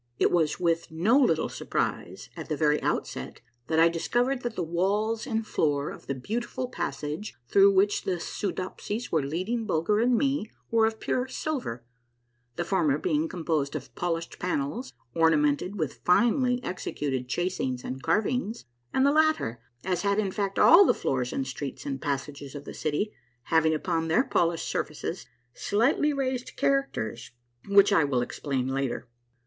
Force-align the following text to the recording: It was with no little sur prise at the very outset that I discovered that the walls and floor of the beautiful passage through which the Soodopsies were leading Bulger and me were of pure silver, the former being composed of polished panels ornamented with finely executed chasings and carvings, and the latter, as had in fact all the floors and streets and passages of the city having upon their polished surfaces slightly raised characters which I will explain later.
It 0.17 0.31
was 0.31 0.59
with 0.59 0.89
no 0.89 1.15
little 1.19 1.47
sur 1.47 1.65
prise 1.65 2.31
at 2.35 2.49
the 2.49 2.57
very 2.57 2.81
outset 2.81 3.39
that 3.67 3.77
I 3.79 3.87
discovered 3.87 4.41
that 4.41 4.55
the 4.55 4.63
walls 4.63 5.27
and 5.27 5.45
floor 5.45 5.91
of 5.91 6.07
the 6.07 6.15
beautiful 6.15 6.69
passage 6.69 7.35
through 7.47 7.69
which 7.75 8.01
the 8.03 8.19
Soodopsies 8.19 9.11
were 9.11 9.21
leading 9.21 9.67
Bulger 9.67 9.99
and 9.99 10.17
me 10.17 10.49
were 10.71 10.87
of 10.87 10.99
pure 10.99 11.27
silver, 11.27 11.83
the 12.55 12.65
former 12.65 12.97
being 12.97 13.29
composed 13.29 13.75
of 13.75 13.93
polished 13.93 14.39
panels 14.39 14.91
ornamented 15.13 15.77
with 15.77 16.01
finely 16.03 16.59
executed 16.63 17.27
chasings 17.29 17.83
and 17.83 18.01
carvings, 18.01 18.65
and 18.91 19.05
the 19.05 19.11
latter, 19.11 19.59
as 19.85 20.01
had 20.01 20.17
in 20.17 20.31
fact 20.31 20.57
all 20.57 20.83
the 20.83 20.95
floors 20.95 21.31
and 21.31 21.45
streets 21.45 21.85
and 21.85 22.01
passages 22.01 22.55
of 22.55 22.65
the 22.65 22.73
city 22.73 23.13
having 23.43 23.75
upon 23.75 24.07
their 24.07 24.23
polished 24.23 24.67
surfaces 24.67 25.27
slightly 25.53 26.11
raised 26.11 26.55
characters 26.55 27.29
which 27.67 27.93
I 27.93 28.03
will 28.03 28.23
explain 28.23 28.67
later. 28.67 29.07